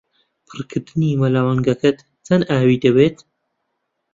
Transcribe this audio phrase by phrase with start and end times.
[0.47, 3.17] پڕکردنی مەلەوانگەکەت چەند ئاوی دەوێت؟